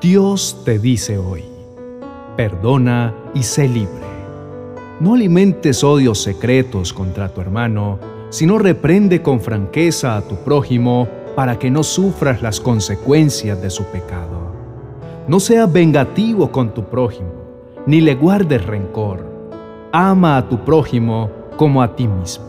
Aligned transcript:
Dios 0.00 0.62
te 0.64 0.78
dice 0.78 1.18
hoy, 1.18 1.42
perdona 2.36 3.12
y 3.34 3.42
sé 3.42 3.66
libre. 3.66 4.06
No 5.00 5.14
alimentes 5.14 5.82
odios 5.82 6.22
secretos 6.22 6.92
contra 6.92 7.28
tu 7.30 7.40
hermano, 7.40 7.98
sino 8.30 8.60
reprende 8.60 9.22
con 9.22 9.40
franqueza 9.40 10.16
a 10.16 10.22
tu 10.22 10.36
prójimo 10.36 11.08
para 11.34 11.58
que 11.58 11.68
no 11.68 11.82
sufras 11.82 12.42
las 12.42 12.60
consecuencias 12.60 13.60
de 13.60 13.70
su 13.70 13.82
pecado. 13.86 14.52
No 15.26 15.40
seas 15.40 15.72
vengativo 15.72 16.52
con 16.52 16.72
tu 16.72 16.84
prójimo, 16.84 17.32
ni 17.84 18.00
le 18.00 18.14
guardes 18.14 18.64
rencor. 18.64 19.26
Ama 19.90 20.36
a 20.36 20.48
tu 20.48 20.64
prójimo 20.64 21.28
como 21.56 21.82
a 21.82 21.96
ti 21.96 22.06
mismo. 22.06 22.44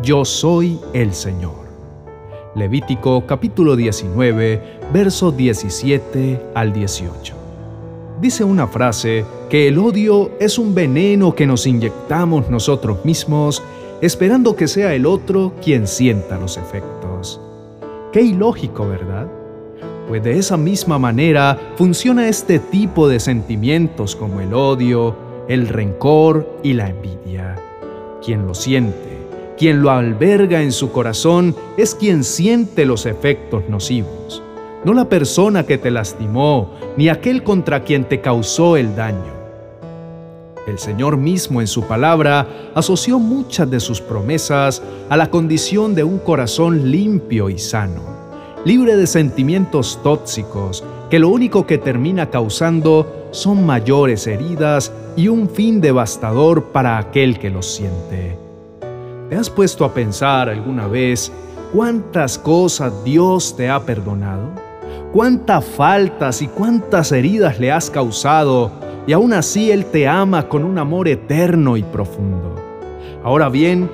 Yo 0.00 0.24
soy 0.24 0.78
el 0.92 1.12
Señor. 1.12 1.67
Levítico 2.58 3.24
capítulo 3.24 3.76
19, 3.76 4.60
versos 4.92 5.36
17 5.36 6.40
al 6.54 6.72
18. 6.72 7.34
Dice 8.20 8.42
una 8.42 8.66
frase 8.66 9.24
que 9.48 9.68
el 9.68 9.78
odio 9.78 10.32
es 10.40 10.58
un 10.58 10.74
veneno 10.74 11.36
que 11.36 11.46
nos 11.46 11.68
inyectamos 11.68 12.50
nosotros 12.50 13.04
mismos 13.04 13.62
esperando 14.00 14.56
que 14.56 14.66
sea 14.66 14.92
el 14.94 15.06
otro 15.06 15.52
quien 15.62 15.86
sienta 15.86 16.36
los 16.36 16.56
efectos. 16.56 17.40
Qué 18.12 18.22
ilógico, 18.22 18.88
¿verdad? 18.88 19.28
Pues 20.08 20.24
de 20.24 20.36
esa 20.36 20.56
misma 20.56 20.98
manera 20.98 21.56
funciona 21.76 22.28
este 22.28 22.58
tipo 22.58 23.08
de 23.08 23.20
sentimientos 23.20 24.16
como 24.16 24.40
el 24.40 24.52
odio, 24.52 25.14
el 25.48 25.68
rencor 25.68 26.58
y 26.64 26.72
la 26.72 26.88
envidia. 26.88 27.54
Quien 28.20 28.46
lo 28.46 28.54
siente 28.54 29.17
quien 29.58 29.82
lo 29.82 29.90
alberga 29.90 30.62
en 30.62 30.72
su 30.72 30.92
corazón 30.92 31.54
es 31.76 31.94
quien 31.94 32.22
siente 32.22 32.86
los 32.86 33.06
efectos 33.06 33.64
nocivos, 33.68 34.42
no 34.84 34.94
la 34.94 35.08
persona 35.08 35.66
que 35.66 35.78
te 35.78 35.90
lastimó, 35.90 36.74
ni 36.96 37.08
aquel 37.08 37.42
contra 37.42 37.82
quien 37.82 38.04
te 38.04 38.20
causó 38.20 38.76
el 38.76 38.94
daño. 38.94 39.36
El 40.68 40.78
Señor 40.78 41.16
mismo 41.16 41.60
en 41.60 41.66
su 41.66 41.82
palabra 41.82 42.46
asoció 42.74 43.18
muchas 43.18 43.68
de 43.70 43.80
sus 43.80 44.00
promesas 44.00 44.82
a 45.08 45.16
la 45.16 45.30
condición 45.30 45.94
de 45.94 46.04
un 46.04 46.18
corazón 46.18 46.90
limpio 46.90 47.50
y 47.50 47.58
sano, 47.58 48.02
libre 48.64 48.96
de 48.96 49.06
sentimientos 49.06 49.98
tóxicos 50.02 50.84
que 51.10 51.18
lo 51.18 51.30
único 51.30 51.66
que 51.66 51.78
termina 51.78 52.30
causando 52.30 53.28
son 53.30 53.64
mayores 53.64 54.26
heridas 54.26 54.92
y 55.16 55.28
un 55.28 55.48
fin 55.48 55.80
devastador 55.80 56.64
para 56.64 56.98
aquel 56.98 57.38
que 57.38 57.50
los 57.50 57.66
siente. 57.66 58.47
¿Te 59.28 59.36
has 59.36 59.50
puesto 59.50 59.84
a 59.84 59.92
pensar 59.92 60.48
alguna 60.48 60.86
vez 60.86 61.30
cuántas 61.74 62.38
cosas 62.38 63.04
Dios 63.04 63.54
te 63.54 63.68
ha 63.68 63.78
perdonado? 63.78 64.52
¿Cuántas 65.12 65.66
faltas 65.66 66.40
y 66.40 66.48
cuántas 66.48 67.12
heridas 67.12 67.60
le 67.60 67.70
has 67.70 67.90
causado 67.90 68.70
y 69.06 69.12
aún 69.12 69.34
así 69.34 69.70
Él 69.70 69.84
te 69.84 70.08
ama 70.08 70.48
con 70.48 70.64
un 70.64 70.78
amor 70.78 71.08
eterno 71.08 71.76
y 71.76 71.82
profundo? 71.82 72.54
Ahora 73.22 73.50
bien, 73.50 73.90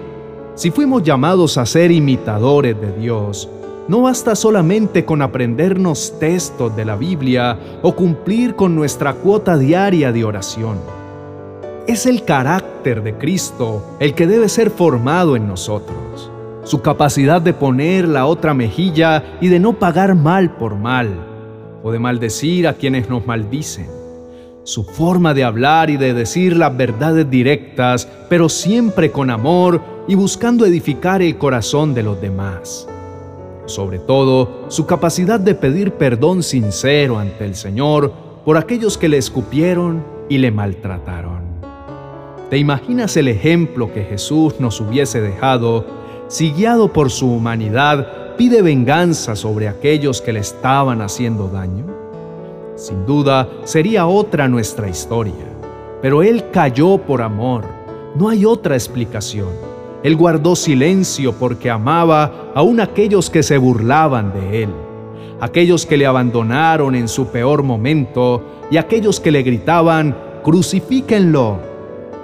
si 0.55 0.71
fuimos 0.71 1.03
llamados 1.03 1.59
a 1.59 1.67
ser 1.67 1.91
imitadores 1.91 2.81
de 2.81 2.93
Dios, 2.93 3.49
no 3.89 4.03
basta 4.03 4.37
solamente 4.37 5.05
con 5.05 5.21
aprendernos 5.21 6.17
textos 6.21 6.77
de 6.77 6.85
la 6.85 6.95
Biblia 6.95 7.59
o 7.83 7.97
cumplir 7.97 8.55
con 8.55 8.77
nuestra 8.77 9.15
cuota 9.15 9.59
diaria 9.59 10.13
de 10.13 10.25
oración. 10.25 11.04
Es 11.87 12.07
el 12.07 12.25
carácter 12.25 13.03
de 13.03 13.19
Cristo 13.19 13.85
el 14.01 14.15
que 14.15 14.27
debe 14.27 14.49
ser 14.49 14.71
formado 14.71 15.37
en 15.37 15.47
nosotros. 15.47 16.31
Su 16.65 16.81
capacidad 16.81 17.43
de 17.43 17.53
poner 17.53 18.09
la 18.09 18.25
otra 18.25 18.55
mejilla 18.55 19.37
y 19.43 19.49
de 19.49 19.61
no 19.61 19.75
pagar 19.75 20.15
mal 20.15 20.57
por 20.57 20.77
mal, 20.77 21.11
o 21.83 21.93
de 21.93 21.99
maldecir 21.99 22.67
a 22.67 22.73
quienes 22.73 23.11
nos 23.11 23.27
maldicen. 23.27 23.87
Su 24.63 24.85
forma 24.85 25.35
de 25.35 25.45
hablar 25.45 25.91
y 25.91 25.99
de 25.99 26.15
decir 26.15 26.57
las 26.57 26.75
verdades 26.75 27.29
directas, 27.29 28.09
pero 28.31 28.49
siempre 28.49 29.11
con 29.11 29.29
amor 29.29 29.83
y 30.09 30.15
buscando 30.15 30.65
edificar 30.65 31.21
el 31.21 31.37
corazón 31.37 31.93
de 31.93 32.03
los 32.03 32.19
demás. 32.19 32.89
Sobre 33.67 33.99
todo, 33.99 34.65
su 34.69 34.87
capacidad 34.87 35.39
de 35.39 35.55
pedir 35.55 35.93
perdón 35.93 36.43
sincero 36.43 37.19
ante 37.19 37.45
el 37.45 37.55
Señor 37.55 38.11
por 38.43 38.57
aquellos 38.57 38.97
que 38.97 39.11
le 39.11 39.19
escupieron 39.19 40.03
y 40.31 40.39
le 40.39 40.51
maltrataron. 40.51 41.54
¿Te 42.55 42.59
imaginas 42.59 43.17
el 43.17 43.27
ejemplo 43.27 43.93
que 43.93 44.05
Jesús 44.05 44.61
nos 44.61 44.81
hubiese 44.81 45.21
dejado 45.21 45.85
si 46.29 46.53
guiado 46.53 46.93
por 46.93 47.11
su 47.11 47.29
humanidad 47.29 48.37
pide 48.37 48.63
venganza 48.63 49.35
sobre 49.35 49.67
aquellos 49.67 50.23
que 50.23 50.33
le 50.33 50.39
estaban 50.39 51.03
haciendo 51.03 51.49
daño? 51.49 51.85
Sin 52.77 53.07
duda 53.07 53.49
sería 53.65 54.07
otra 54.07 54.47
nuestra 54.47 54.89
historia, 54.89 55.49
pero 56.01 56.23
Él 56.23 56.45
cayó 56.53 56.99
por 56.99 57.23
amor, 57.23 57.65
no 58.15 58.29
hay 58.29 58.45
otra 58.45 58.77
explicación. 58.77 59.49
Él 60.05 60.15
guardó 60.15 60.55
silencio 60.55 61.33
porque 61.33 61.71
amaba 61.71 62.53
aún 62.55 62.79
aquellos 62.79 63.31
que 63.31 63.43
se 63.43 63.59
burlaban 63.59 64.33
de 64.33 64.63
Él, 64.63 64.71
aquellos 65.41 65.87
que 65.87 65.97
le 65.97 66.07
abandonaron 66.07 66.95
en 66.95 67.09
su 67.09 67.27
peor 67.27 67.65
momento 67.65 68.45
y 68.71 68.77
aquellos 68.77 69.19
que 69.19 69.33
le 69.33 69.43
gritaban, 69.43 70.17
crucifíquenlo 70.45 71.74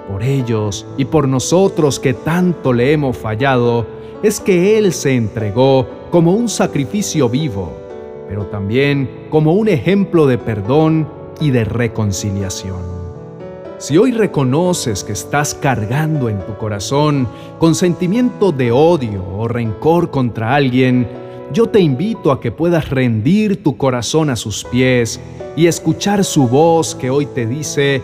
por 0.07 0.23
ellos 0.23 0.85
y 0.97 1.05
por 1.05 1.27
nosotros 1.27 1.99
que 1.99 2.13
tanto 2.13 2.73
le 2.73 2.93
hemos 2.93 3.17
fallado, 3.17 3.85
es 4.23 4.39
que 4.39 4.77
Él 4.77 4.93
se 4.93 5.15
entregó 5.15 5.87
como 6.11 6.33
un 6.33 6.49
sacrificio 6.49 7.29
vivo, 7.29 7.71
pero 8.27 8.45
también 8.45 9.27
como 9.29 9.53
un 9.53 9.67
ejemplo 9.67 10.27
de 10.27 10.37
perdón 10.37 11.07
y 11.39 11.51
de 11.51 11.63
reconciliación. 11.63 13.01
Si 13.77 13.97
hoy 13.97 14.11
reconoces 14.11 15.03
que 15.03 15.13
estás 15.13 15.55
cargando 15.55 16.29
en 16.29 16.45
tu 16.45 16.55
corazón 16.55 17.27
con 17.57 17.73
sentimiento 17.73 18.51
de 18.51 18.71
odio 18.71 19.25
o 19.37 19.47
rencor 19.47 20.11
contra 20.11 20.53
alguien, 20.53 21.07
yo 21.51 21.67
te 21.67 21.79
invito 21.79 22.31
a 22.31 22.39
que 22.39 22.51
puedas 22.51 22.89
rendir 22.89 23.63
tu 23.63 23.77
corazón 23.77 24.29
a 24.29 24.35
sus 24.35 24.63
pies 24.65 25.19
y 25.55 25.65
escuchar 25.65 26.23
su 26.23 26.47
voz 26.47 26.93
que 26.93 27.09
hoy 27.09 27.25
te 27.25 27.47
dice, 27.47 28.03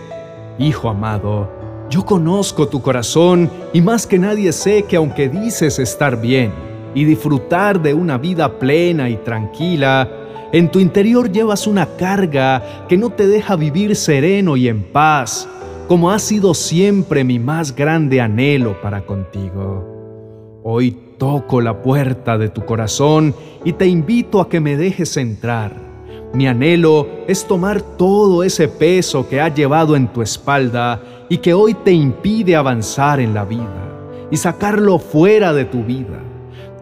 Hijo 0.58 0.90
amado, 0.90 1.48
yo 1.90 2.06
conozco 2.06 2.68
tu 2.68 2.82
corazón 2.82 3.50
y 3.74 3.82
más 3.82 4.06
que 4.06 4.20
nadie 4.20 4.52
sé 4.52 4.84
que 4.84 4.98
aunque 4.98 5.30
dices 5.30 5.80
estar 5.80 6.20
bien 6.20 6.52
y 6.94 7.06
disfrutar 7.06 7.82
de 7.82 7.94
una 7.94 8.18
vida 8.18 8.60
plena 8.60 9.10
y 9.10 9.18
tranquila, 9.18 10.10
en 10.52 10.70
tu 10.70 10.80
interior 10.80 11.32
llevas 11.32 11.66
una 11.66 11.86
carga 11.98 12.86
que 12.90 12.98
no 12.98 13.10
te 13.10 13.28
deja 13.28 13.56
vivir 13.56 13.96
sereno 13.96 14.58
y 14.58 14.68
en 14.68 14.84
paz, 14.84 15.48
como 15.88 16.12
ha 16.12 16.20
sido 16.20 16.54
siempre 16.54 17.24
mi 17.24 17.40
más 17.40 17.76
grande 17.76 18.20
anhelo 18.20 18.82
para 18.82 19.06
contigo. 19.06 20.60
Hoy 20.64 20.98
toco 21.18 21.62
la 21.62 21.82
puerta 21.82 22.38
de 22.38 22.50
tu 22.50 22.66
corazón 22.66 23.34
y 23.64 23.74
te 23.74 23.88
invito 23.88 24.42
a 24.42 24.50
que 24.50 24.60
me 24.60 24.76
dejes 24.76 25.16
entrar. 25.16 25.87
Mi 26.34 26.48
anhelo 26.48 27.08
es 27.28 27.46
tomar 27.46 27.82
todo 27.82 28.44
ese 28.44 28.68
peso 28.68 29.28
que 29.28 29.42
ha 29.42 29.54
llevado 29.54 29.96
en 29.96 30.08
tu 30.08 30.22
espalda 30.22 31.02
y 31.30 31.38
que 31.38 31.54
hoy 31.54 31.74
te 31.74 31.92
impide 31.92 32.56
avanzar 32.56 33.20
en 33.20 33.34
la 33.34 33.46
vida 33.46 33.88
y 34.30 34.38
sacarlo 34.38 35.00
fuera 35.00 35.54
de 35.54 35.66
tu 35.66 35.84
vida. 35.84 36.20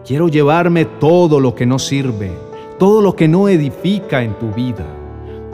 Quiero 0.04 0.28
llevarme 0.28 0.84
todo 0.84 1.40
lo 1.40 1.54
que 1.54 1.66
no 1.66 1.78
sirve, 1.78 2.32
todo 2.78 3.00
lo 3.00 3.16
que 3.16 3.28
no 3.28 3.48
edifica 3.48 4.22
en 4.22 4.38
tu 4.38 4.50
vida. 4.52 4.84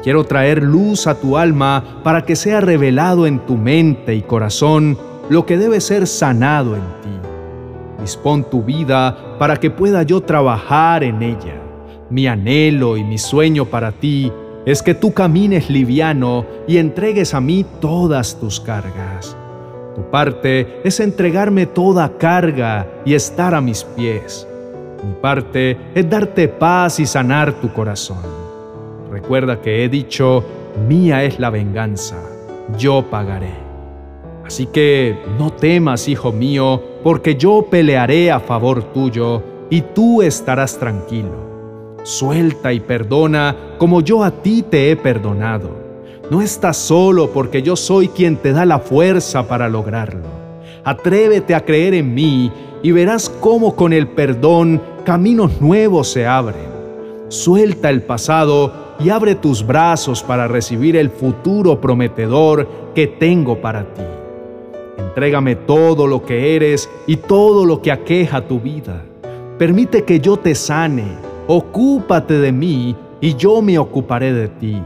Quiero 0.03 0.25
traer 0.25 0.63
luz 0.63 1.07
a 1.07 1.15
tu 1.15 1.37
alma 1.37 2.01
para 2.03 2.25
que 2.25 2.35
sea 2.35 2.61
revelado 2.61 3.27
en 3.27 3.39
tu 3.41 3.57
mente 3.57 4.15
y 4.15 4.23
corazón 4.23 4.99
lo 5.29 5.47
que 5.47 5.57
debe 5.57 5.81
ser 5.81 6.07
sanado 6.07 6.75
en 6.75 6.83
ti. 6.83 8.01
Dispón 8.01 8.45
tu 8.51 8.63
vida 8.63 9.37
para 9.39 9.57
que 9.57 9.71
pueda 9.71 10.03
yo 10.03 10.21
trabajar 10.21 11.05
en 11.05 11.23
ella. 11.23 11.63
Mi 12.13 12.27
anhelo 12.27 12.99
y 12.99 13.05
mi 13.05 13.17
sueño 13.17 13.65
para 13.65 13.91
ti 13.91 14.31
es 14.67 14.83
que 14.83 14.93
tú 14.93 15.15
camines 15.15 15.71
liviano 15.71 16.45
y 16.69 16.77
entregues 16.77 17.33
a 17.33 17.41
mí 17.41 17.65
todas 17.81 18.39
tus 18.39 18.61
cargas. 18.61 19.35
Tu 19.95 20.03
parte 20.11 20.83
es 20.85 21.01
entregarme 21.01 21.65
toda 21.65 22.19
carga 22.19 22.87
y 23.07 23.15
estar 23.15 23.55
a 23.55 23.63
mis 23.63 23.85
pies. 23.85 24.47
Mi 25.03 25.15
parte 25.23 25.79
es 25.95 26.11
darte 26.11 26.49
paz 26.49 27.01
y 27.01 27.07
sanar 27.07 27.55
tu 27.55 27.73
corazón. 27.73 28.21
Recuerda 29.11 29.63
que 29.63 29.83
he 29.83 29.89
dicho, 29.89 30.45
mía 30.87 31.25
es 31.25 31.41
la 31.41 31.49
venganza, 31.49 32.19
yo 32.77 33.07
pagaré. 33.09 33.55
Así 34.45 34.67
que 34.67 35.17
no 35.39 35.51
temas, 35.51 36.09
hijo 36.09 36.31
mío, 36.31 36.83
porque 37.03 37.37
yo 37.37 37.69
pelearé 37.71 38.31
a 38.31 38.39
favor 38.39 38.93
tuyo 38.93 39.43
y 39.71 39.81
tú 39.81 40.21
estarás 40.21 40.79
tranquilo 40.79 41.52
Suelta 42.03 42.73
y 42.73 42.81
perdona 42.81 43.55
como 43.79 44.01
yo 44.01 44.25
a 44.25 44.31
ti 44.31 44.63
te 44.63 44.91
he 44.91 44.97
perdonado. 44.97 45.71
No 46.31 46.43
estás 46.43 46.77
solo 46.77 47.31
porque 47.31 47.63
yo 47.63 47.77
soy 47.77 48.09
quien 48.09 48.37
te 48.37 48.53
da 48.53 48.65
la 48.65 48.81
fuerza 48.81 49.47
para 49.47 49.69
lograrlo. 49.69 50.27
Atrévete 50.85 51.55
a 51.55 51.65
creer 51.65 51.95
en 51.95 52.13
mí 52.13 52.51
y 52.83 52.91
verás 52.91 53.29
cómo 53.29 53.77
con 53.77 53.93
el 53.93 54.09
perdón 54.09 54.83
caminos 55.05 55.61
nuevos 55.61 56.09
se 56.09 56.27
abren. 56.27 56.73
Suelta 57.29 57.89
el 57.89 58.03
pasado 58.03 58.73
y 58.99 59.11
abre 59.11 59.37
tus 59.37 59.65
brazos 59.65 60.23
para 60.23 60.49
recibir 60.49 60.97
el 60.97 61.11
futuro 61.11 61.81
prometedor 61.81 62.69
que 62.95 63.07
tengo 63.07 63.61
para 63.61 63.85
ti. 63.95 64.03
Entrégame 64.99 65.55
todo 65.55 66.07
lo 66.07 66.25
que 66.25 66.57
eres 66.57 66.91
y 67.07 67.17
todo 67.17 67.65
lo 67.65 67.81
que 67.81 67.93
aqueja 67.93 68.41
tu 68.49 68.59
vida. 68.59 69.03
Permite 69.57 70.03
que 70.03 70.19
yo 70.19 70.37
te 70.37 70.55
sane. 70.55 71.32
Ocúpate 71.49 72.39
de 72.39 72.53
mí 72.53 72.95
y 73.21 73.35
yo 73.35 73.63
me 73.63 73.77
ocuparé 73.77 74.33
de 74.33 74.47
ti. 74.49 74.81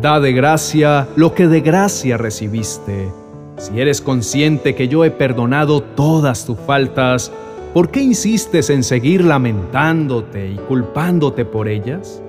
Da 0.00 0.20
de 0.20 0.32
gracia 0.32 1.06
lo 1.16 1.34
que 1.34 1.48
de 1.48 1.60
gracia 1.60 2.16
recibiste. 2.16 3.12
Si 3.58 3.78
eres 3.78 4.00
consciente 4.00 4.74
que 4.74 4.88
yo 4.88 5.04
he 5.04 5.10
perdonado 5.10 5.82
todas 5.82 6.46
tus 6.46 6.58
faltas, 6.60 7.30
¿por 7.74 7.90
qué 7.90 8.00
insistes 8.00 8.70
en 8.70 8.82
seguir 8.82 9.22
lamentándote 9.22 10.48
y 10.48 10.56
culpándote 10.56 11.44
por 11.44 11.68
ellas? 11.68 12.22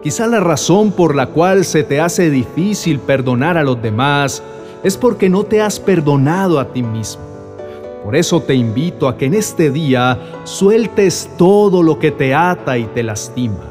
Quizá 0.00 0.28
la 0.28 0.40
razón 0.40 0.92
por 0.92 1.16
la 1.16 1.26
cual 1.26 1.64
se 1.64 1.82
te 1.82 2.00
hace 2.00 2.30
difícil 2.30 3.00
perdonar 3.00 3.58
a 3.58 3.64
los 3.64 3.82
demás 3.82 4.42
es 4.84 4.96
porque 4.96 5.28
no 5.28 5.42
te 5.42 5.60
has 5.60 5.80
perdonado 5.80 6.60
a 6.60 6.72
ti 6.72 6.82
mismo. 6.84 7.31
Por 8.02 8.16
eso 8.16 8.42
te 8.42 8.54
invito 8.54 9.06
a 9.06 9.16
que 9.16 9.26
en 9.26 9.34
este 9.34 9.70
día 9.70 10.18
sueltes 10.42 11.30
todo 11.38 11.82
lo 11.84 12.00
que 12.00 12.10
te 12.10 12.34
ata 12.34 12.76
y 12.76 12.84
te 12.86 13.02
lastima. 13.02 13.70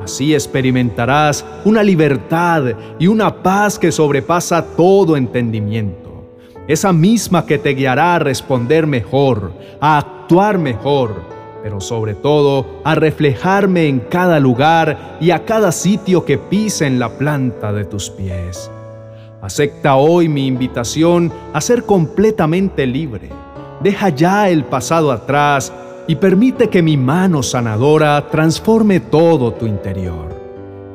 Así 0.00 0.32
experimentarás 0.32 1.44
una 1.64 1.82
libertad 1.82 2.64
y 2.98 3.08
una 3.08 3.42
paz 3.42 3.78
que 3.78 3.90
sobrepasa 3.90 4.64
todo 4.76 5.16
entendimiento. 5.16 6.24
Esa 6.68 6.92
misma 6.92 7.46
que 7.46 7.58
te 7.58 7.70
guiará 7.70 8.14
a 8.14 8.18
responder 8.20 8.86
mejor, 8.86 9.52
a 9.80 9.98
actuar 9.98 10.58
mejor, 10.58 11.22
pero 11.62 11.80
sobre 11.80 12.14
todo 12.14 12.80
a 12.84 12.94
reflejarme 12.94 13.88
en 13.88 14.00
cada 14.00 14.38
lugar 14.38 15.16
y 15.20 15.30
a 15.30 15.44
cada 15.44 15.72
sitio 15.72 16.24
que 16.24 16.38
pise 16.38 16.86
en 16.86 16.98
la 16.98 17.18
planta 17.18 17.72
de 17.72 17.84
tus 17.84 18.08
pies. 18.10 18.70
Acepta 19.42 19.96
hoy 19.96 20.28
mi 20.28 20.46
invitación 20.46 21.32
a 21.52 21.60
ser 21.60 21.82
completamente 21.84 22.86
libre 22.86 23.43
Deja 23.80 24.08
ya 24.08 24.48
el 24.48 24.64
pasado 24.64 25.10
atrás 25.12 25.72
y 26.06 26.16
permite 26.16 26.68
que 26.68 26.82
mi 26.82 26.96
mano 26.96 27.42
sanadora 27.42 28.28
transforme 28.30 29.00
todo 29.00 29.52
tu 29.52 29.66
interior. 29.66 30.34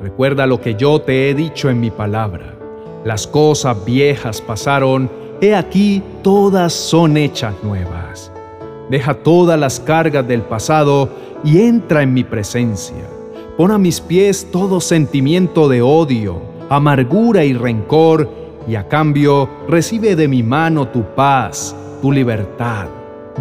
Recuerda 0.01 0.45
lo 0.45 0.61
que 0.61 0.75
yo 0.75 1.01
te 1.01 1.29
he 1.29 1.33
dicho 1.33 1.69
en 1.69 1.79
mi 1.79 1.91
palabra. 1.91 2.55
Las 3.03 3.27
cosas 3.27 3.83
viejas 3.85 4.41
pasaron, 4.41 5.09
he 5.41 5.55
aquí 5.55 6.03
todas 6.21 6.73
son 6.73 7.17
hechas 7.17 7.53
nuevas. 7.63 8.31
Deja 8.89 9.13
todas 9.13 9.59
las 9.59 9.79
cargas 9.79 10.27
del 10.27 10.41
pasado 10.41 11.09
y 11.43 11.61
entra 11.61 12.01
en 12.01 12.13
mi 12.13 12.23
presencia. 12.23 13.03
Pon 13.57 13.71
a 13.71 13.77
mis 13.77 13.99
pies 14.01 14.47
todo 14.51 14.79
sentimiento 14.79 15.67
de 15.67 15.81
odio, 15.81 16.41
amargura 16.69 17.43
y 17.43 17.53
rencor, 17.53 18.29
y 18.67 18.75
a 18.75 18.87
cambio 18.87 19.49
recibe 19.67 20.15
de 20.15 20.27
mi 20.27 20.43
mano 20.43 20.87
tu 20.87 21.03
paz, 21.15 21.75
tu 22.01 22.11
libertad, 22.11 22.87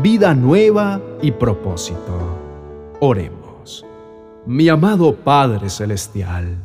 vida 0.03 0.35
nueva 0.35 1.01
y 1.23 1.31
propósito. 1.31 2.19
Oremos. 3.01 3.87
Mi 4.47 4.69
amado 4.69 5.15
Padre 5.15 5.71
Celestial, 5.71 6.57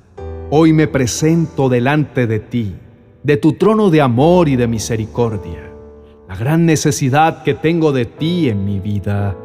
hoy 0.49 0.73
me 0.73 0.87
presento 0.87 1.69
delante 1.69 2.25
de 2.25 2.39
ti, 2.39 2.75
de 3.21 3.37
tu 3.37 3.53
trono 3.53 3.91
de 3.91 4.01
amor 4.01 4.49
y 4.49 4.55
de 4.55 4.67
misericordia, 4.67 5.71
la 6.27 6.35
gran 6.35 6.65
necesidad 6.65 7.43
que 7.43 7.53
tengo 7.53 7.91
de 7.91 8.05
ti 8.05 8.49
en 8.49 8.65
mi 8.65 8.79
vida. 8.79 9.37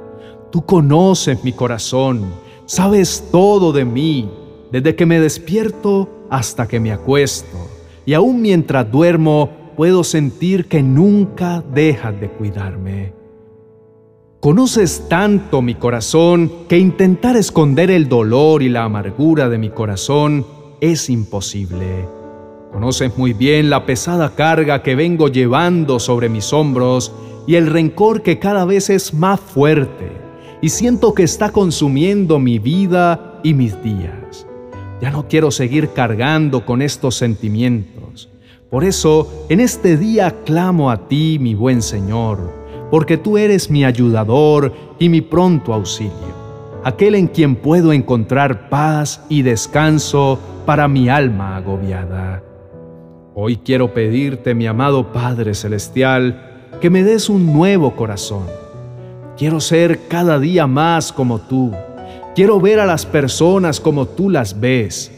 Tú 0.51 0.65
conoces 0.65 1.45
mi 1.45 1.53
corazón, 1.53 2.23
sabes 2.65 3.29
todo 3.31 3.73
de 3.73 3.85
mí, 3.85 4.31
desde 4.73 4.97
que 4.97 5.05
me 5.05 5.21
despierto 5.21 6.09
hasta 6.31 6.67
que 6.67 6.81
me 6.81 6.93
acuesto, 6.93 7.69
y 8.07 8.15
aún 8.15 8.41
mientras 8.41 8.91
duermo, 8.91 9.51
puedo 9.79 10.03
sentir 10.03 10.67
que 10.67 10.83
nunca 10.83 11.63
dejas 11.73 12.21
de 12.21 12.29
cuidarme. 12.29 13.13
Conoces 14.41 15.09
tanto 15.09 15.63
mi 15.63 15.77
corazón 15.77 16.51
que 16.69 16.79
intentar 16.79 17.37
esconder 17.37 17.93
el 17.93 18.09
dolor 18.09 18.65
y 18.65 18.71
la 18.71 18.83
amargura 18.83 19.49
de 19.49 19.57
mi 19.57 19.71
corazón 19.71 20.45
es 20.81 21.09
imposible. 21.09 22.09
Conoces 22.73 23.17
muy 23.17 23.35
bien 23.35 23.71
la 23.71 23.87
pesada 23.87 24.35
carga 24.35 24.83
que 24.83 24.97
vengo 24.97 25.29
llevando 25.29 26.01
sobre 26.01 26.29
mis 26.29 26.53
hombros 26.53 27.13
y 27.47 27.55
el 27.55 27.69
rencor 27.69 28.23
que 28.23 28.41
cada 28.41 28.65
vez 28.65 28.91
es 28.91 29.15
más 29.15 29.39
fuerte 29.39 30.11
y 30.61 30.71
siento 30.71 31.15
que 31.15 31.23
está 31.23 31.53
consumiendo 31.53 32.41
mi 32.41 32.59
vida 32.59 33.39
y 33.45 33.55
mis 33.55 33.81
días. 33.85 34.45
Ya 35.01 35.13
no 35.13 35.29
quiero 35.29 35.53
seguir 35.53 35.91
cargando 35.91 36.67
con 36.67 36.83
estos 36.83 37.15
sentimientos. 37.15 38.29
Por 38.71 38.85
eso, 38.85 39.47
en 39.49 39.61
este 39.61 39.97
día 39.97 40.43
clamo 40.45 40.91
a 40.91 41.09
ti, 41.09 41.39
mi 41.41 41.55
buen 41.55 41.81
Señor, 41.81 42.53
porque 42.91 43.17
tú 43.17 43.39
eres 43.39 43.71
mi 43.71 43.83
ayudador 43.83 44.75
y 44.99 45.09
mi 45.09 45.23
pronto 45.23 45.73
auxilio, 45.73 46.13
aquel 46.85 47.15
en 47.15 47.29
quien 47.29 47.57
puedo 47.57 47.95
encontrar 47.95 48.69
paz 48.69 49.25
y 49.31 49.41
descanso 49.41 50.39
para 50.67 50.87
mi 50.87 51.09
alma 51.09 51.57
agobiada. 51.57 52.43
Hoy 53.35 53.57
quiero 53.57 53.95
pedirte, 53.95 54.55
mi 54.55 54.67
amado 54.67 55.15
Padre 55.15 55.55
Celestial, 55.55 56.69
que 56.79 56.91
me 56.91 57.03
des 57.03 57.31
un 57.31 57.51
nuevo 57.51 57.97
corazón. 57.97 58.45
Quiero 59.39 59.61
ser 59.61 60.09
cada 60.09 60.39
día 60.39 60.67
más 60.67 61.11
como 61.11 61.41
tú. 61.41 61.73
Quiero 62.35 62.61
ver 62.61 62.81
a 62.81 62.87
las 62.87 63.07
personas 63.07 63.81
como 63.81 64.05
tú 64.05 64.29
las 64.29 64.61
ves, 64.61 65.11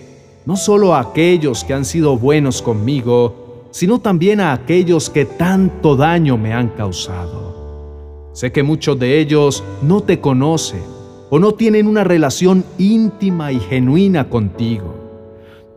no 0.47 0.57
solo 0.57 0.95
a 0.95 1.01
aquellos 1.01 1.65
que 1.65 1.75
han 1.75 1.85
sido 1.85 2.17
buenos 2.17 2.63
conmigo, 2.63 3.40
sino 3.71 4.01
también 4.01 4.41
a 4.41 4.53
aquellos 4.53 5.11
que 5.11 5.25
tanto 5.25 5.97
daño 5.97 6.37
me 6.37 6.53
han 6.53 6.69
causado. 6.69 8.31
Sé 8.33 8.53
que 8.53 8.63
muchos 8.63 8.99
de 8.99 9.21
ellos 9.21 9.63
no 9.83 10.03
te 10.03 10.21
conocen 10.21 10.83
o 11.31 11.39
no 11.39 11.53
tienen 11.53 11.87
una 11.87 12.05
relación 12.05 12.65
íntima 12.79 13.53
y 13.53 13.61
genuina 13.61 14.29
contigo. 14.29 14.95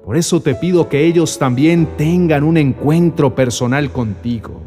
Por 0.04 0.18
eso 0.18 0.42
te 0.42 0.56
pido 0.56 0.90
que 0.90 1.06
ellos 1.06 1.40
también 1.40 1.88
tengan 1.98 2.44
un 2.44 2.58
encuentro 2.58 3.36
personal 3.36 3.92
contigo. 3.92 4.62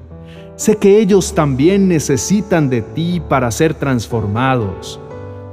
Sé 0.56 0.76
que 0.76 0.99
ellos 1.00 1.34
también 1.34 1.88
necesitan 1.88 2.70
de 2.70 2.81
ti 2.81 3.20
para 3.29 3.50
ser 3.50 3.75
transformados. 3.75 4.99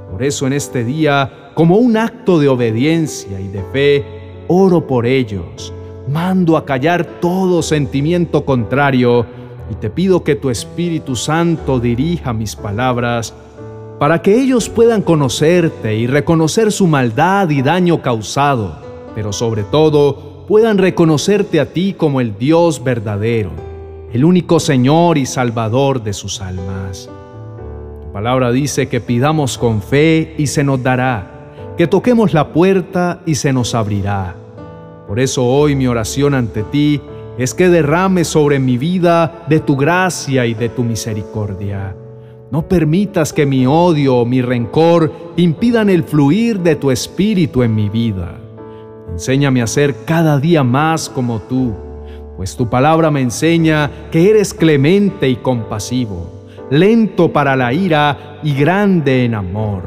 Por 0.10 0.24
eso 0.24 0.48
en 0.48 0.54
este 0.54 0.86
día, 0.86 1.52
como 1.56 1.78
un 1.78 1.98
acto 1.98 2.40
de 2.40 2.48
obediencia 2.48 3.42
y 3.42 3.48
de 3.50 3.64
fe, 3.74 4.06
oro 4.47 4.88
por 4.88 5.06
ellos 5.06 5.74
mando 6.07 6.57
a 6.57 6.66
callar 6.66 7.06
todo 7.22 7.62
sentimiento 7.62 8.45
contrario 8.45 9.26
y 9.72 9.76
te 9.76 9.90
pido 9.90 10.24
que 10.24 10.36
tu 10.36 10.50
Espíritu 10.50 11.16
Santo 11.16 11.80
dirija 11.80 12.33
mis 12.33 12.56
palabras 12.56 13.33
para 14.00 14.22
que 14.22 14.42
ellos 14.42 14.69
puedan 14.69 15.02
conocerte 15.02 15.95
y 15.95 16.07
reconocer 16.07 16.72
su 16.72 16.88
maldad 16.88 17.50
y 17.50 17.62
daño 17.62 18.02
causado, 18.02 18.78
pero 19.16 19.31
sobre 19.31 19.64
todo 19.64 20.45
puedan 20.48 20.78
reconocerte 20.78 21.60
a 21.60 21.72
ti 21.72 21.94
como 21.94 22.19
el 22.19 22.38
Dios 22.38 22.83
verdadero, 22.83 23.52
el 24.12 24.26
único 24.26 24.60
Señor 24.60 25.18
y 25.18 25.26
Salvador 25.26 26.04
de 26.04 26.12
sus 26.12 26.42
almas. 26.42 27.10
Tu 28.02 28.12
palabra 28.12 28.52
dice 28.52 28.90
que 28.90 29.00
pidamos 29.00 29.57
con 29.57 29.81
fe 29.81 30.36
y 30.38 30.48
se 30.48 30.66
nos 30.66 30.83
dará, 30.83 31.76
que 31.78 31.88
toquemos 31.88 32.33
la 32.33 32.52
puerta 32.52 33.22
y 33.26 33.36
se 33.36 33.54
nos 33.54 33.74
abrirá 33.74 34.43
por 35.07 35.19
eso 35.19 35.45
hoy 35.45 35.76
mi 35.76 35.88
oración 35.88 36.33
ante 36.33 36.64
ti 36.64 37.02
es 37.38 37.54
que 37.54 37.69
derrames 37.69 38.28
sobre 38.28 38.60
mi 38.60 38.78
vida 38.78 39.45
de 39.50 39.60
tu 39.60 39.76
gracia 39.76 40.45
y 40.45 40.54
de 40.54 40.69
tu 40.69 40.83
misericordia. 40.83 41.95
No 42.52 42.68
permitas 42.68 43.33
que 43.33 43.45
mi 43.45 43.66
odio 43.66 44.18
o 44.18 44.26
mi 44.26 44.42
rencor 44.42 45.12
impidan 45.38 45.90
el 45.90 46.04
fluir 46.04 46.60
de 46.60 46.76
tu 46.76 46.92
espíritu 46.92 47.64
en 47.64 47.74
mi 47.74 47.90
vida. 47.90 48.40
Enséñame 49.12 49.62
a 49.62 49.68
ser 49.68 49.95
cada 50.06 50.40
día 50.40 50.64
más 50.64 51.10
como 51.10 51.40
tú, 51.42 51.74
pues 52.38 52.56
tu 52.56 52.69
palabra 52.69 53.10
me 53.10 53.22
enseña 53.22 53.90
que 54.12 54.30
eres 54.30 54.54
clemente 54.54 55.28
y 55.30 55.36
compasivo, 55.38 56.45
lento 56.69 57.31
para 57.33 57.56
la 57.56 57.74
ira 57.74 58.40
y 58.44 58.54
grande 58.54 59.26
en 59.26 59.36
amor. 59.36 59.83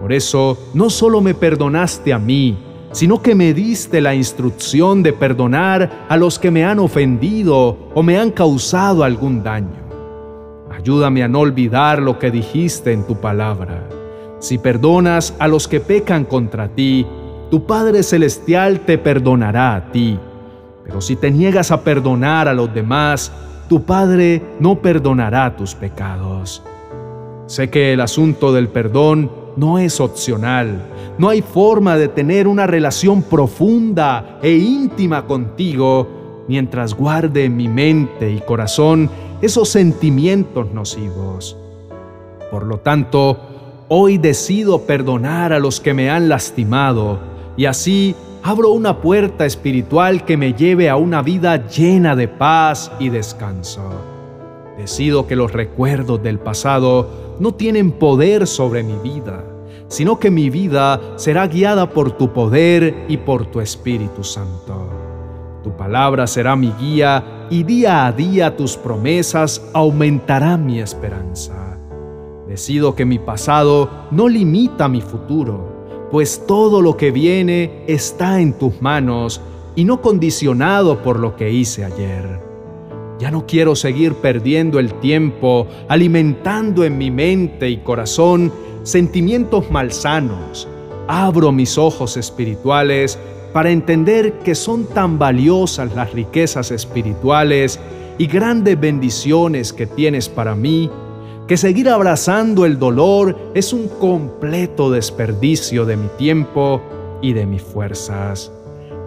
Por 0.00 0.12
eso 0.12 0.58
no 0.74 0.90
solo 0.90 1.20
me 1.20 1.34
perdonaste 1.34 2.12
a 2.12 2.18
mí, 2.18 2.56
sino 2.92 3.22
que 3.22 3.34
me 3.34 3.52
diste 3.52 4.00
la 4.00 4.14
instrucción 4.14 5.02
de 5.02 5.12
perdonar 5.12 6.06
a 6.08 6.16
los 6.16 6.38
que 6.38 6.50
me 6.50 6.64
han 6.64 6.78
ofendido 6.78 7.90
o 7.94 8.02
me 8.02 8.18
han 8.18 8.30
causado 8.30 9.04
algún 9.04 9.42
daño. 9.42 9.86
Ayúdame 10.70 11.22
a 11.22 11.28
no 11.28 11.40
olvidar 11.40 12.00
lo 12.00 12.18
que 12.18 12.30
dijiste 12.30 12.92
en 12.92 13.06
tu 13.06 13.16
palabra. 13.20 13.82
Si 14.38 14.58
perdonas 14.58 15.34
a 15.38 15.48
los 15.48 15.66
que 15.68 15.80
pecan 15.80 16.24
contra 16.24 16.68
ti, 16.68 17.06
tu 17.50 17.66
Padre 17.66 18.02
Celestial 18.02 18.80
te 18.80 18.98
perdonará 18.98 19.74
a 19.74 19.92
ti. 19.92 20.18
Pero 20.84 21.00
si 21.00 21.16
te 21.16 21.30
niegas 21.30 21.70
a 21.70 21.82
perdonar 21.82 22.46
a 22.46 22.54
los 22.54 22.72
demás, 22.72 23.32
tu 23.68 23.82
Padre 23.84 24.42
no 24.60 24.80
perdonará 24.80 25.56
tus 25.56 25.74
pecados. 25.74 26.62
Sé 27.46 27.70
que 27.70 27.92
el 27.92 28.00
asunto 28.00 28.52
del 28.52 28.68
perdón 28.68 29.30
no 29.56 29.78
es 29.78 30.00
opcional. 30.00 30.86
No 31.18 31.28
hay 31.28 31.42
forma 31.42 31.96
de 31.96 32.08
tener 32.08 32.46
una 32.46 32.66
relación 32.66 33.22
profunda 33.22 34.38
e 34.42 34.52
íntima 34.52 35.26
contigo 35.26 36.44
mientras 36.48 36.94
guarde 36.94 37.44
en 37.44 37.56
mi 37.56 37.68
mente 37.68 38.30
y 38.30 38.40
corazón 38.40 39.10
esos 39.40 39.68
sentimientos 39.68 40.72
nocivos. 40.72 41.56
Por 42.50 42.64
lo 42.66 42.78
tanto, 42.78 43.38
hoy 43.88 44.18
decido 44.18 44.82
perdonar 44.82 45.52
a 45.52 45.58
los 45.58 45.80
que 45.80 45.94
me 45.94 46.10
han 46.10 46.28
lastimado 46.28 47.18
y 47.56 47.64
así 47.64 48.14
abro 48.42 48.70
una 48.70 49.00
puerta 49.00 49.44
espiritual 49.44 50.24
que 50.24 50.36
me 50.36 50.52
lleve 50.54 50.88
a 50.88 50.96
una 50.96 51.22
vida 51.22 51.66
llena 51.68 52.14
de 52.14 52.28
paz 52.28 52.92
y 53.00 53.08
descanso. 53.08 53.82
Decido 54.78 55.26
que 55.26 55.36
los 55.36 55.52
recuerdos 55.52 56.22
del 56.22 56.38
pasado 56.38 57.25
no 57.38 57.54
tienen 57.54 57.92
poder 57.92 58.46
sobre 58.46 58.82
mi 58.82 58.96
vida 58.96 59.44
sino 59.88 60.18
que 60.18 60.30
mi 60.30 60.50
vida 60.50 61.00
será 61.16 61.46
guiada 61.46 61.90
por 61.90 62.12
tu 62.12 62.32
poder 62.32 63.06
y 63.08 63.16
por 63.18 63.46
tu 63.46 63.60
Espíritu 63.60 64.24
Santo. 64.24 64.90
Tu 65.62 65.70
palabra 65.76 66.26
será 66.26 66.56
mi 66.56 66.72
guía 66.72 67.46
y 67.50 67.62
día 67.62 68.06
a 68.06 68.12
día 68.12 68.56
tus 68.56 68.76
promesas 68.76 69.62
aumentarán 69.72 70.66
mi 70.66 70.80
esperanza. 70.80 71.78
Decido 72.48 72.94
que 72.94 73.04
mi 73.04 73.18
pasado 73.18 73.88
no 74.10 74.28
limita 74.28 74.88
mi 74.88 75.00
futuro, 75.00 76.08
pues 76.10 76.46
todo 76.46 76.80
lo 76.80 76.96
que 76.96 77.10
viene 77.10 77.84
está 77.86 78.40
en 78.40 78.56
tus 78.56 78.80
manos 78.80 79.40
y 79.74 79.84
no 79.84 80.00
condicionado 80.00 81.02
por 81.02 81.18
lo 81.18 81.36
que 81.36 81.50
hice 81.50 81.84
ayer. 81.84 82.45
Ya 83.18 83.30
no 83.30 83.46
quiero 83.46 83.74
seguir 83.74 84.14
perdiendo 84.14 84.78
el 84.78 84.92
tiempo 84.94 85.66
alimentando 85.88 86.84
en 86.84 86.98
mi 86.98 87.10
mente 87.10 87.70
y 87.70 87.78
corazón 87.78 88.52
sentimientos 88.82 89.70
malsanos, 89.70 90.68
abro 91.08 91.50
mis 91.50 91.78
ojos 91.78 92.16
espirituales 92.16 93.18
para 93.52 93.70
entender 93.70 94.34
que 94.40 94.54
son 94.54 94.84
tan 94.84 95.18
valiosas 95.18 95.94
las 95.94 96.12
riquezas 96.12 96.70
espirituales 96.70 97.80
y 98.18 98.26
grandes 98.26 98.78
bendiciones 98.78 99.72
que 99.72 99.86
tienes 99.86 100.28
para 100.28 100.54
mí, 100.54 100.90
que 101.48 101.56
seguir 101.56 101.88
abrazando 101.88 102.66
el 102.66 102.78
dolor 102.78 103.36
es 103.54 103.72
un 103.72 103.88
completo 103.88 104.90
desperdicio 104.90 105.86
de 105.86 105.96
mi 105.96 106.08
tiempo 106.18 106.82
y 107.22 107.32
de 107.32 107.46
mis 107.46 107.62
fuerzas. 107.62 108.52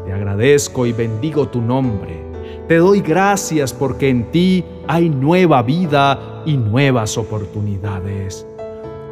Te 0.05 0.13
agradezco 0.13 0.87
y 0.87 0.93
bendigo 0.93 1.47
tu 1.47 1.61
nombre. 1.61 2.28
Te 2.69 2.77
doy 2.77 3.01
gracias 3.01 3.73
porque 3.73 4.09
en 4.09 4.29
ti 4.29 4.63
hay 4.87 5.09
nueva 5.09 5.63
vida 5.63 6.43
y 6.45 6.55
nuevas 6.55 7.17
oportunidades. 7.17 8.45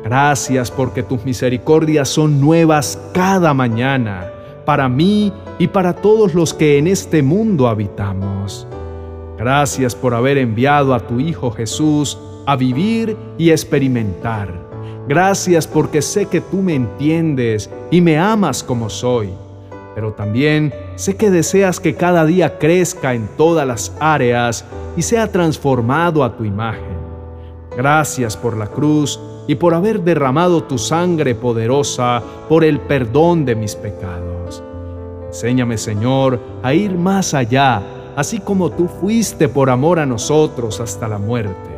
Gracias 0.03 0.69
porque 0.69 1.01
tus 1.01 1.25
misericordias 1.25 2.07
son 2.07 2.39
nuevas 2.39 3.01
cada 3.15 3.55
mañana, 3.55 4.31
para 4.63 4.87
mí 4.87 5.33
y 5.57 5.69
para 5.69 5.95
todos 5.95 6.35
los 6.35 6.53
que 6.53 6.77
en 6.77 6.85
este 6.85 7.23
mundo 7.23 7.67
habitamos. 7.67 8.67
Gracias 9.39 9.95
por 9.95 10.13
haber 10.13 10.37
enviado 10.37 10.93
a 10.93 10.99
tu 10.99 11.19
Hijo 11.19 11.49
Jesús 11.49 12.15
a 12.45 12.55
vivir 12.55 13.17
y 13.39 13.49
experimentar. 13.49 14.53
Gracias 15.07 15.65
porque 15.65 16.03
sé 16.03 16.27
que 16.27 16.41
tú 16.41 16.57
me 16.57 16.75
entiendes 16.75 17.71
y 17.89 18.01
me 18.01 18.19
amas 18.19 18.61
como 18.61 18.87
soy, 18.87 19.31
pero 19.97 20.13
también 20.13 20.71
sé 20.95 21.15
que 21.15 21.31
deseas 21.31 21.79
que 21.79 21.95
cada 21.95 22.23
día 22.23 22.59
crezca 22.59 23.15
en 23.15 23.27
todas 23.35 23.65
las 23.65 23.91
áreas 23.99 24.63
y 24.95 25.01
sea 25.01 25.31
transformado 25.31 26.23
a 26.23 26.37
tu 26.37 26.43
imagen. 26.43 26.95
Gracias 27.75 28.37
por 28.37 28.55
la 28.55 28.67
cruz 28.67 29.19
y 29.47 29.55
por 29.55 29.73
haber 29.73 30.01
derramado 30.01 30.61
tu 30.65 30.77
sangre 30.77 31.33
poderosa 31.33 32.21
por 32.47 32.63
el 32.63 32.79
perdón 32.79 33.43
de 33.43 33.55
mis 33.55 33.75
pecados. 33.75 34.61
Enséñame, 35.25 35.79
Señor, 35.79 36.39
a 36.61 36.75
ir 36.75 36.95
más 36.95 37.33
allá, 37.33 37.81
así 38.15 38.39
como 38.39 38.69
tú 38.69 38.87
fuiste 39.01 39.49
por 39.49 39.67
amor 39.67 39.97
a 39.97 40.05
nosotros 40.05 40.79
hasta 40.79 41.07
la 41.07 41.17
muerte. 41.17 41.71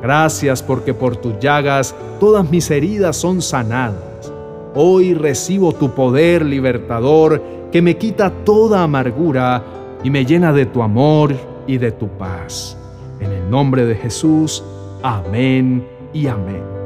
Gracias 0.00 0.62
porque 0.62 0.94
por 0.94 1.16
tus 1.16 1.36
llagas 1.40 1.96
todas 2.20 2.48
mis 2.48 2.70
heridas 2.70 3.16
son 3.16 3.42
sanadas. 3.42 4.29
Hoy 4.74 5.14
recibo 5.14 5.72
tu 5.72 5.90
poder 5.90 6.44
libertador 6.44 7.42
que 7.72 7.82
me 7.82 7.96
quita 7.96 8.30
toda 8.44 8.82
amargura 8.82 9.64
y 10.04 10.10
me 10.10 10.24
llena 10.24 10.52
de 10.52 10.66
tu 10.66 10.82
amor 10.82 11.34
y 11.66 11.78
de 11.78 11.92
tu 11.92 12.08
paz. 12.08 12.76
En 13.20 13.32
el 13.32 13.50
nombre 13.50 13.84
de 13.84 13.96
Jesús, 13.96 14.62
amén 15.02 15.86
y 16.12 16.26
amén. 16.26 16.79